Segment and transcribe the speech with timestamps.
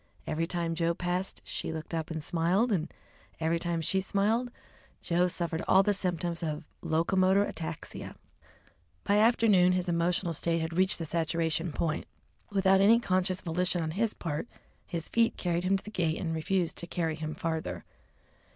[0.25, 2.91] Every time Joe passed she looked up and smiled, and
[3.39, 4.49] every time she smiled
[4.99, 8.15] Joe suffered all the symptoms of locomotor ataxia!
[9.03, 12.07] By afternoon his emotional nature had reached the saturation point.
[12.49, 14.47] Without any conscious volition on his part,
[14.87, 17.85] his feet carried him to the gate and refused to carry him farther.